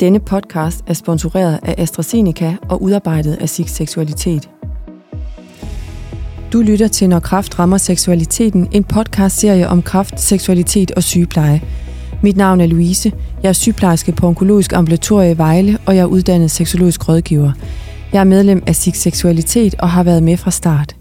[0.00, 4.50] Denne podcast er sponsoreret af AstraZeneca og udarbejdet af SIG Seksualitet.
[6.52, 11.62] Du lytter til Når Kraft rammer seksualiteten, en podcastserie om kraft, seksualitet og sygepleje.
[12.22, 13.12] Mit navn er Louise.
[13.42, 17.52] Jeg er sygeplejerske på Onkologisk Ambulatorie i Vejle, og jeg er uddannet seksologisk rådgiver.
[18.12, 20.96] Jeg er medlem af SIG Seksualitet og har været med fra start.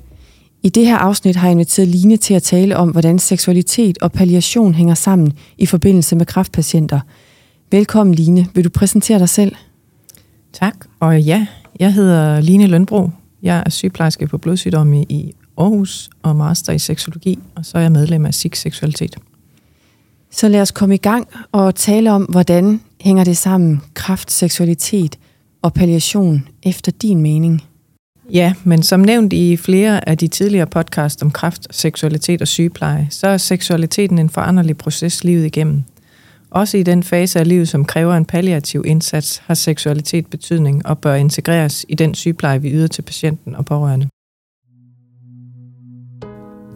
[0.63, 4.11] I det her afsnit har jeg inviteret Line til at tale om, hvordan seksualitet og
[4.11, 6.99] palliation hænger sammen i forbindelse med kræftpatienter.
[7.71, 8.47] Velkommen Line.
[8.53, 9.55] Vil du præsentere dig selv?
[10.53, 11.47] Tak, og ja,
[11.79, 13.09] jeg hedder Line Lønbro.
[13.43, 17.91] Jeg er sygeplejerske på blodsygdomme i Aarhus og master i seksologi, og så er jeg
[17.91, 19.17] medlem af SIG Seksualitet.
[20.31, 25.19] Så lad os komme i gang og tale om, hvordan hænger det sammen, kraft, seksualitet
[25.61, 27.61] og palliation efter din mening?
[28.31, 33.07] Ja, men som nævnt i flere af de tidligere podcast om kræft, seksualitet og sygepleje,
[33.09, 35.83] så er seksualiteten en foranderlig proces livet igennem.
[36.51, 40.99] Også i den fase af livet, som kræver en palliativ indsats, har seksualitet betydning og
[40.99, 44.07] bør integreres i den sygepleje, vi yder til patienten og pårørende.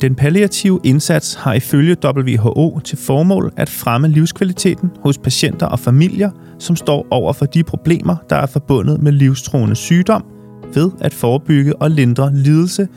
[0.01, 6.31] Den palliative indsats har ifølge WHO til formål at fremme livskvaliteten hos patienter og familier,
[6.59, 10.25] som står over for de problemer, der er forbundet med livstruende sygdom,
[10.73, 12.87] ved at forebygge og lindre lidelse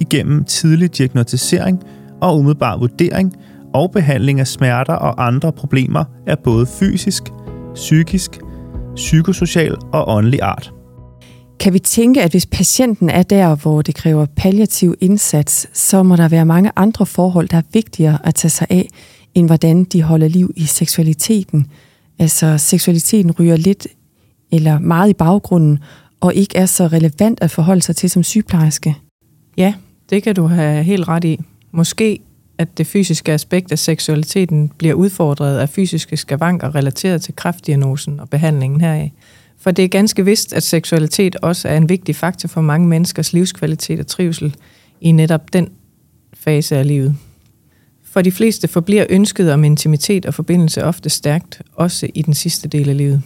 [0.00, 1.82] igennem tidlig diagnostisering
[2.20, 3.36] og umiddelbar vurdering
[3.76, 7.22] og behandling af smerter og andre problemer af både fysisk,
[7.74, 8.40] psykisk,
[8.94, 10.72] psykosocial og åndelig art.
[11.60, 16.16] Kan vi tænke, at hvis patienten er der, hvor det kræver palliativ indsats, så må
[16.16, 18.88] der være mange andre forhold, der er vigtigere at tage sig af,
[19.34, 21.66] end hvordan de holder liv i seksualiteten.
[22.18, 23.86] Altså seksualiteten ryger lidt
[24.52, 25.78] eller meget i baggrunden,
[26.20, 28.96] og ikke er så relevant at forholde sig til som sygeplejerske.
[29.56, 29.74] Ja,
[30.10, 31.40] det kan du have helt ret i.
[31.72, 32.18] Måske
[32.58, 38.30] at det fysiske aspekt af seksualiteten bliver udfordret af fysiske skavanker relateret til kræftdiagnosen og
[38.30, 39.12] behandlingen heraf.
[39.58, 43.32] For det er ganske vist, at seksualitet også er en vigtig faktor for mange menneskers
[43.32, 44.56] livskvalitet og trivsel
[45.00, 45.68] i netop den
[46.34, 47.16] fase af livet.
[48.04, 52.68] For de fleste forbliver ønsket om intimitet og forbindelse ofte stærkt, også i den sidste
[52.68, 53.22] del af livet.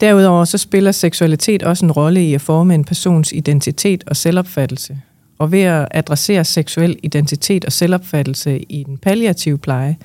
[0.00, 5.00] Derudover så spiller seksualitet også en rolle i at forme en persons identitet og selvopfattelse.
[5.38, 9.96] Og ved at adressere seksuel identitet og selvopfattelse i den palliative pleje,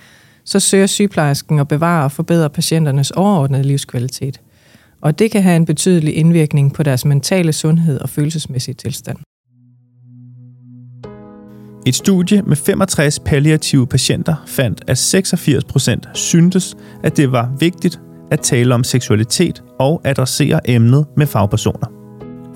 [0.45, 4.41] så søger sygeplejersken at bevare og forbedre patienternes overordnede livskvalitet–
[5.03, 9.17] og det kan have en betydelig indvirkning på deres mentale sundhed og følelsesmæssige tilstand.
[11.85, 17.99] Et studie med 65 palliative patienter fandt, at 86 procent syntes, at det var vigtigt
[18.31, 22.02] at tale om seksualitet og adressere emnet med fagpersoner.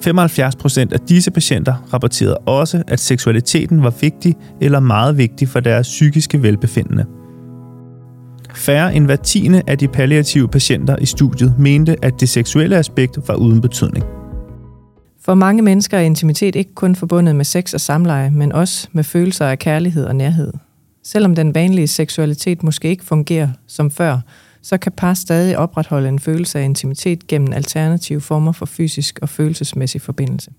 [0.01, 5.59] 75 procent af disse patienter rapporterede også, at seksualiteten var vigtig eller meget vigtig for
[5.59, 7.05] deres psykiske velbefindende–
[8.57, 13.17] Færre end hver tiende af de palliative patienter i studiet mente, at det seksuelle aspekt
[13.27, 14.05] var uden betydning.
[15.21, 19.03] For mange mennesker er intimitet ikke kun forbundet med sex og samleje, men også med
[19.03, 20.53] følelser af kærlighed og nærhed.
[21.03, 24.19] Selvom den vanlige seksualitet måske ikke fungerer som før,
[24.67, 29.29] så kan par stadig opretholde en følelse af intimitet gennem alternative former for fysisk og
[29.29, 30.51] følelsesmæssig forbindelse.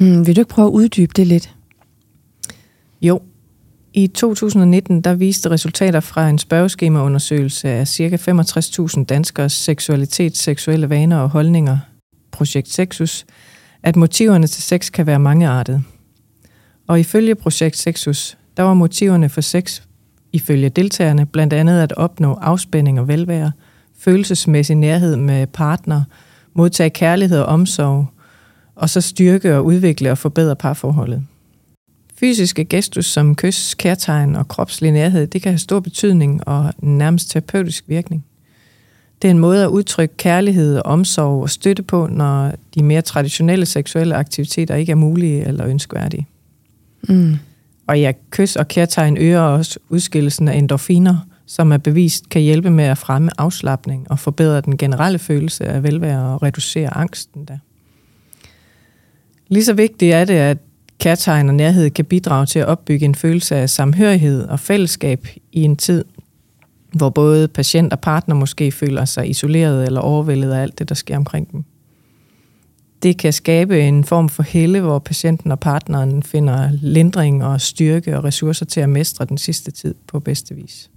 [0.00, 1.54] Mm, vil du ikke prøve at uddybe det lidt?
[3.02, 3.20] Jo,
[3.92, 8.16] i 2019 der viste resultater fra en spørgeskemaundersøgelse af ca.
[8.16, 11.78] 65.000 danskers seksualitet, seksuelle vaner og holdninger,
[12.30, 13.26] projekt Sexus,
[13.82, 15.82] at motiverne til sex kan være mangeartede.
[16.86, 19.80] Og ifølge projekt Sexus, der var motiverne for sex
[20.32, 23.52] ifølge deltagerne blandt andet at opnå afspænding og velvære,
[23.98, 26.02] følelsesmæssig nærhed med partner,
[26.54, 28.06] modtage kærlighed og omsorg,
[28.74, 31.22] og så styrke og udvikle og forbedre parforholdet.
[32.20, 37.30] Fysiske gestus som kys, kærtegn og kropslig nærhed, det kan have stor betydning og nærmest
[37.30, 38.24] terapeutisk virkning.
[39.22, 43.66] Det er en måde at udtrykke kærlighed, omsorg og støtte på, når de mere traditionelle
[43.66, 46.26] seksuelle aktiviteter ikke er mulige eller ønskværdige.
[47.08, 47.36] Mm.
[47.92, 51.16] Og ja, kys og kærtegn øger også udskillelsen af endorfiner,
[51.46, 55.82] som er bevist kan hjælpe med at fremme afslappning og forbedre den generelle følelse af
[55.82, 57.58] velvære og reducere angsten da.
[59.48, 60.58] Lige så vigtigt er det, at
[60.98, 65.62] Kærtegn og nærhed kan bidrage til at opbygge en følelse af samhørighed og fællesskab i
[65.62, 66.04] en tid,
[66.92, 70.94] hvor både patient og partner måske føler sig isoleret eller overvældet af alt det, der
[70.94, 71.64] sker omkring dem.
[73.02, 78.16] Det kan skabe en form for helle, hvor patienten og partneren finder lindring og styrke
[78.16, 80.90] og ressourcer til at mestre den sidste tid på bedste vis.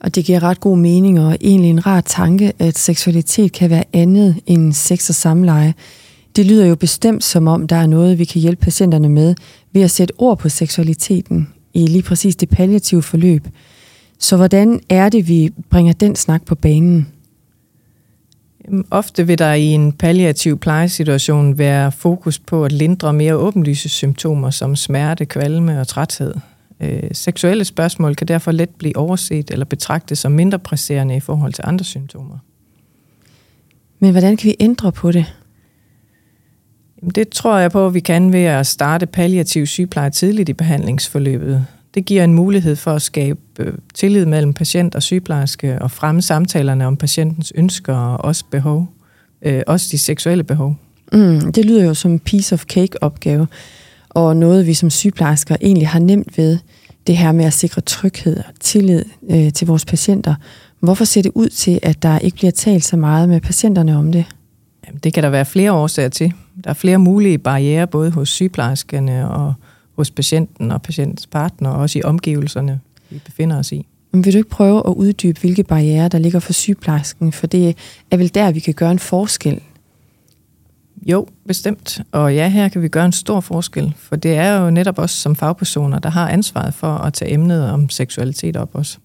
[0.00, 3.84] Og det giver ret god mening og egentlig en rar tanke, at seksualitet kan være
[3.92, 5.74] andet end sex og samleje.
[6.36, 9.34] Det lyder jo bestemt som om, der er noget, vi kan hjælpe patienterne med
[9.72, 13.48] ved at sætte ord på seksualiteten i lige præcis det palliative forløb.
[14.18, 17.08] Så hvordan er det, vi bringer den snak på banen?
[18.90, 24.50] Ofte vil der i en palliativ plejesituation være fokus på at lindre mere åbenlyse symptomer
[24.50, 26.34] som smerte, kvalme og træthed.
[26.80, 31.52] Øh, seksuelle spørgsmål kan derfor let blive overset eller betragtet som mindre presserende i forhold
[31.52, 32.38] til andre symptomer.
[33.98, 35.34] Men hvordan kan vi ændre på det?
[37.14, 41.66] Det tror jeg på, at vi kan ved at starte palliativ sygepleje tidligt i behandlingsforløbet.
[41.98, 46.22] Det giver en mulighed for at skabe øh, tillid mellem patient og sygeplejerske og fremme
[46.22, 48.88] samtalerne om patientens ønsker og også behov.
[49.42, 50.76] Øh, også de seksuelle behov.
[51.12, 53.46] Mm, det lyder jo som en piece of cake opgave,
[54.08, 56.58] og noget vi som sygeplejersker egentlig har nemt ved,
[57.06, 60.34] det her med at sikre tryghed og tillid øh, til vores patienter.
[60.80, 64.12] Hvorfor ser det ud til, at der ikke bliver talt så meget med patienterne om
[64.12, 64.24] det?
[64.86, 66.32] Jamen, det kan der være flere årsager til.
[66.64, 69.54] Der er flere mulige barriere, både hos sygeplejerskerne og
[69.98, 72.80] hos patienten og patientens partner, og også i omgivelserne,
[73.10, 73.86] vi befinder os i.
[74.12, 77.32] Men vil du ikke prøve at uddybe, hvilke barriere der ligger for sygeplejersken?
[77.32, 77.76] For det
[78.10, 79.60] er vel der, vi kan gøre en forskel.
[81.06, 82.00] Jo, bestemt.
[82.12, 85.10] Og ja, her kan vi gøre en stor forskel, for det er jo netop os
[85.10, 88.98] som fagpersoner, der har ansvaret for at tage emnet om seksualitet op også.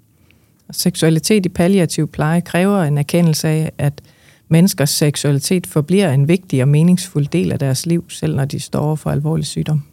[0.67, 4.01] Og seksualitet i palliativ pleje kræver en erkendelse af, at
[4.47, 8.95] menneskers seksualitet forbliver en vigtig og meningsfuld del af deres liv, selv når de står
[8.95, 9.83] for alvorlig sygdom.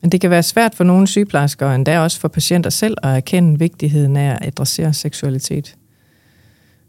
[0.00, 3.16] Men det kan være svært for nogle sygeplejersker, og endda også for patienter selv, at
[3.16, 5.76] erkende vigtigheden af at adressere seksualitet.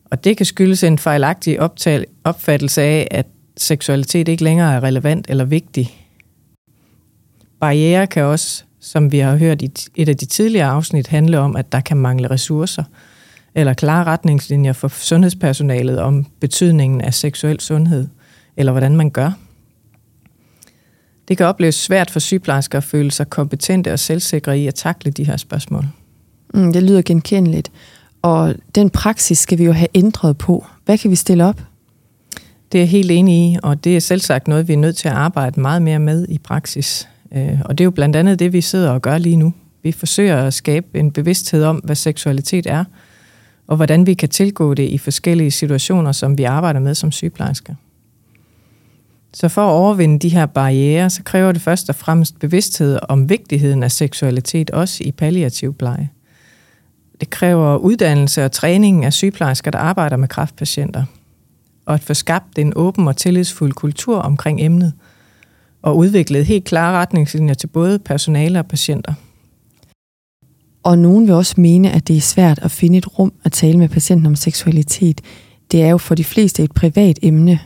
[0.05, 1.59] Og det kan skyldes en fejlagtig
[2.23, 3.25] opfattelse af, at
[3.57, 6.07] seksualitet ikke længere er relevant eller vigtig.
[7.59, 11.55] Barriere kan også, som vi har hørt i et af de tidligere afsnit, handle om,
[11.55, 12.83] at der kan mangle ressourcer
[13.55, 18.07] eller klare retningslinjer for sundhedspersonalet om betydningen af seksuel sundhed,
[18.57, 19.31] eller hvordan man gør.
[21.27, 25.11] Det kan opleves svært for sygeplejersker at føle sig kompetente og selvsikre i at takle
[25.11, 25.85] de her spørgsmål.
[26.53, 27.71] Mm, det lyder genkendeligt.
[28.21, 30.65] Og den praksis skal vi jo have ændret på.
[30.85, 31.61] Hvad kan vi stille op?
[32.71, 34.97] Det er jeg helt enig i, og det er selv sagt noget, vi er nødt
[34.97, 37.09] til at arbejde meget mere med i praksis.
[37.31, 39.53] Øh, og det er jo blandt andet det, vi sidder og gør lige nu.
[39.83, 42.83] Vi forsøger at skabe en bevidsthed om, hvad seksualitet er,
[43.67, 47.73] og hvordan vi kan tilgå det i forskellige situationer, som vi arbejder med som sygeplejersker.
[49.33, 53.29] Så for at overvinde de her barriere, så kræver det først og fremmest bevidsthed om
[53.29, 56.09] vigtigheden af seksualitet, også i palliativ pleje.
[57.19, 61.03] Det kræver uddannelse og træning af sygeplejersker, der arbejder med kræftpatienter.
[61.85, 64.93] Og at få skabt en åben og tillidsfuld kultur omkring emnet,
[65.81, 69.13] og udviklet helt klare retningslinjer til både personale og patienter.
[70.83, 73.77] Og nogen vil også mene, at det er svært at finde et rum at tale
[73.77, 75.21] med patienten om seksualitet.
[75.71, 77.59] Det er jo for de fleste et privat emne,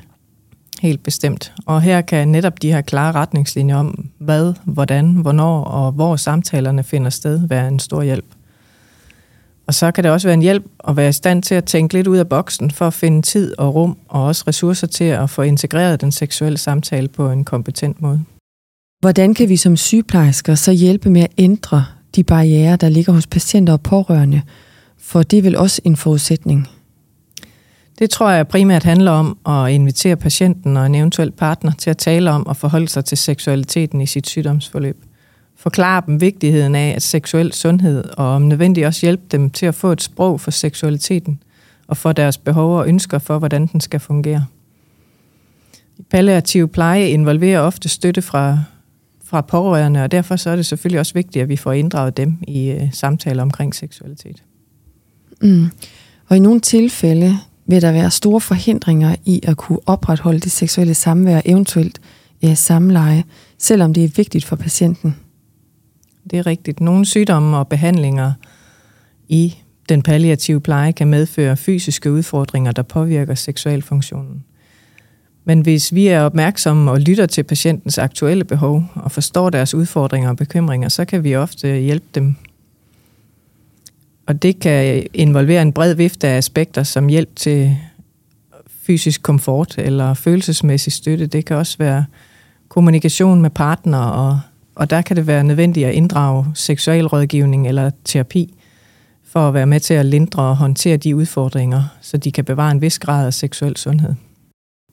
[0.81, 1.53] Helt bestemt.
[1.65, 6.83] Og her kan netop de her klare retningslinjer om, hvad, hvordan, hvornår og hvor samtalerne
[6.83, 8.25] finder sted, være en stor hjælp.
[9.67, 11.93] Og så kan det også være en hjælp at være i stand til at tænke
[11.93, 15.29] lidt ud af boksen for at finde tid og rum og også ressourcer til at
[15.29, 18.23] få integreret den seksuelle samtale på en kompetent måde.
[18.99, 21.85] Hvordan kan vi som sygeplejersker så hjælpe med at ændre
[22.15, 24.41] de barriere, der ligger hos patienter og pårørende?
[24.97, 26.67] For det er vel også en forudsætning.
[28.01, 31.97] Det tror jeg primært handler om at invitere patienten og en eventuel partner til at
[31.97, 34.97] tale om og forholde sig til seksualiteten i sit sygdomsforløb.
[35.55, 39.75] Forklare dem vigtigheden af at seksuel sundhed, og om nødvendigt også hjælpe dem til at
[39.75, 41.43] få et sprog for seksualiteten
[41.87, 44.45] og for deres behov og ønsker for, hvordan den skal fungere.
[46.09, 48.59] Palliativ pleje involverer ofte støtte fra,
[49.23, 52.37] fra pårørende, og derfor så er det selvfølgelig også vigtigt, at vi får inddraget dem
[52.47, 54.43] i uh, samtaler omkring seksualitet.
[55.41, 55.69] Mm.
[56.27, 57.37] Og i nogle tilfælde
[57.71, 62.01] vil der være store forhindringer i at kunne opretholde det seksuelle samvær, eventuelt
[62.41, 63.23] ja, samleje,
[63.57, 65.15] selvom det er vigtigt for patienten.
[66.31, 66.79] Det er rigtigt.
[66.79, 68.33] Nogle sygdomme og behandlinger
[69.27, 69.55] i
[69.89, 74.43] den palliative pleje kan medføre fysiske udfordringer, der påvirker seksualfunktionen.
[75.45, 80.29] Men hvis vi er opmærksomme og lytter til patientens aktuelle behov og forstår deres udfordringer
[80.29, 82.35] og bekymringer, så kan vi ofte hjælpe dem
[84.27, 87.77] og det kan involvere en bred vifte af aspekter som hjælp til
[88.81, 91.25] fysisk komfort eller følelsesmæssig støtte.
[91.25, 92.05] Det kan også være
[92.69, 94.39] kommunikation med partner, og,
[94.75, 98.53] og der kan det være nødvendigt at inddrage seksualrådgivning eller terapi
[99.23, 102.71] for at være med til at lindre og håndtere de udfordringer, så de kan bevare
[102.71, 104.13] en vis grad af seksuel sundhed.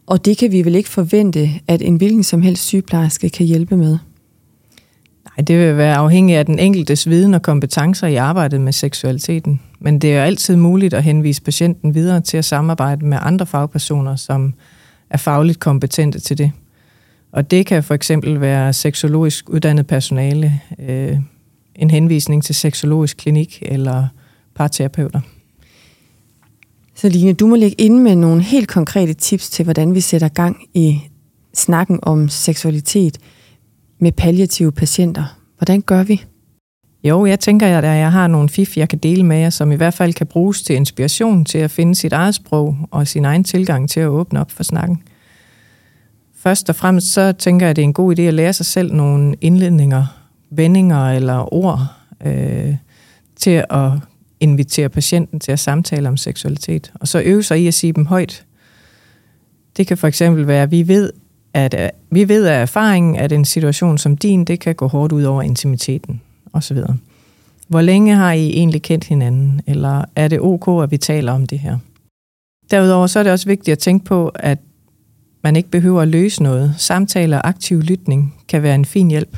[0.07, 3.77] Og det kan vi vel ikke forvente, at en hvilken som helst sygeplejerske kan hjælpe
[3.77, 3.99] med?
[5.39, 9.61] Det vil være afhængigt af den enkeltes viden og kompetencer i arbejdet med seksualiteten.
[9.81, 14.17] Men det er altid muligt at henvise patienten videre til at samarbejde med andre fagpersoner,
[14.17, 14.55] som
[15.11, 16.53] er fagligt kompetente til det.
[17.33, 21.17] Og det kan for eksempel være seksologisk uddannet personale, øh,
[21.75, 24.09] en henvisning til seksologisk klinik eller
[24.55, 25.21] parterapeuter.
[26.95, 30.29] Så Line, du må lægge ind med nogle helt konkrete tips til, hvordan vi sætter
[30.29, 31.01] gang i
[31.55, 33.19] snakken om seksualitet
[33.99, 35.39] med palliative patienter.
[35.59, 36.25] Hvordan gør vi?
[37.05, 39.77] Jo, jeg tænker, at jeg har nogle fif, jeg kan dele med jer, som i
[39.77, 43.45] hvert fald kan bruges til inspiration til at finde sit eget sprog og sin egen
[43.45, 45.03] tilgang til at åbne op for snakken.
[46.37, 48.67] Først og fremmest så tænker jeg, at det er en god idé at lære sig
[48.67, 50.07] selv nogle indledninger,
[50.51, 51.81] vendinger eller ord
[52.27, 52.75] øh,
[53.37, 53.91] til at
[54.41, 56.93] invitere patienten til at samtale om seksualitet.
[56.95, 58.45] Og så øve sig i at sige dem højt.
[59.77, 61.13] Det kan for eksempel være, at vi ved,
[61.65, 65.13] at øh, vi ved af erfaringen, at en situation som din, det kan gå hårdt
[65.13, 66.21] ud over intimiteten
[66.53, 66.79] osv.
[67.69, 71.47] Hvor længe har I egentlig kendt hinanden, eller er det ok, at vi taler om
[71.47, 71.79] det her?
[72.71, 74.59] Derudover så er det også vigtigt at tænke på, at
[75.45, 76.75] man ikke behøver at løse noget.
[76.79, 79.37] Samtaler og aktiv lytning kan være en fin hjælp.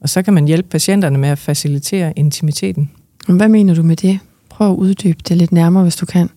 [0.00, 2.90] Og så kan man hjælpe patienterne med at facilitere intimiteten.
[3.28, 4.18] Hvad mener du med det?
[4.48, 6.30] Prøv at uddybe det lidt nærmere, hvis du kan.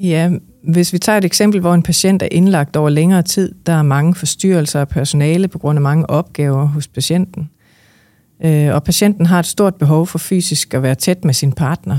[0.00, 0.30] Ja,
[0.68, 3.82] hvis vi tager et eksempel, hvor en patient er indlagt over længere tid, der er
[3.82, 7.50] mange forstyrrelser af personale på grund af mange opgaver hos patienten,
[8.44, 11.98] øh, og patienten har et stort behov for fysisk at være tæt med sin partner,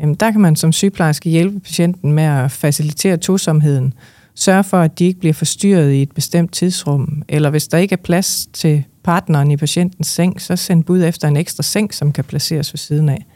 [0.00, 3.94] jamen der kan man som sygeplejerske hjælpe patienten med at facilitere tosomheden,
[4.34, 7.92] sørge for, at de ikke bliver forstyrret i et bestemt tidsrum, eller hvis der ikke
[7.92, 12.12] er plads til partneren i patientens seng, så send bud efter en ekstra seng, som
[12.12, 13.26] kan placeres ved siden af.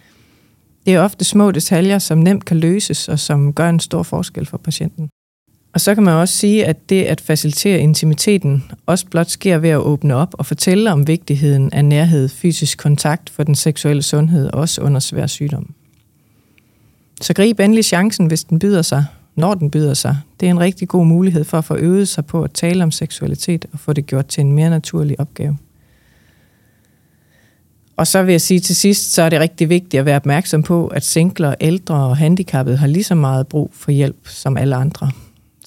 [0.87, 4.47] Det er ofte små detaljer, som nemt kan løses, og som gør en stor forskel
[4.47, 5.09] for patienten.
[5.75, 9.71] Og så kan man også sige, at det at facilitere intimiteten også blot sker ved
[9.71, 14.51] at åbne op og fortælle om vigtigheden af nærhed, fysisk kontakt for den seksuelle sundhed,
[14.53, 15.75] også under svær sygdom.
[17.21, 20.17] Så grib endelig chancen, hvis den byder sig, når den byder sig.
[20.41, 22.91] Det er en rigtig god mulighed for at få øvet sig på at tale om
[22.91, 25.59] seksualitet og få det gjort til en mere naturlig opgave.
[28.03, 30.63] Og så vil jeg sige til sidst, så er det rigtig vigtigt at være opmærksom
[30.63, 34.77] på, at singler, ældre og handicappede har lige så meget brug for hjælp som alle
[34.77, 35.11] andre.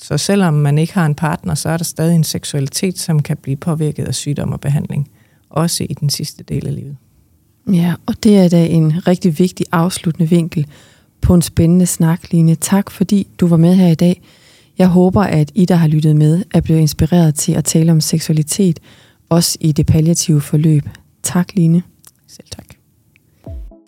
[0.02, 3.38] Så selvom man ikke har en partner, så er der stadig en seksualitet, som kan
[3.38, 5.10] blive påvirket af sygdom og behandling,
[5.50, 6.98] også i den sidste del af livet.
[7.74, 10.68] Ja, og det er da en rigtig vigtig afsluttende vinkel
[11.22, 12.56] på en spændende snak, Line.
[12.56, 14.22] Tak fordi du var med her i dag.
[14.78, 18.02] Jeg håber, at I, der har lyttet med, er blevet inspireret til at tale om
[18.02, 18.80] seksualitet,
[19.30, 20.84] også i det palliative forløb.
[21.24, 21.84] Tak, Line.
[22.36, 22.66] Selv tak.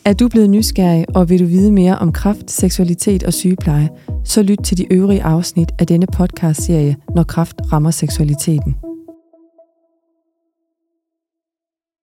[0.06, 3.90] Er du blevet nysgerrig, og vil du vide mere om kraft, seksualitet og sygepleje,
[4.24, 8.76] så lyt til de øvrige afsnit af denne podcast-serie, Når kraft rammer seksualiteten.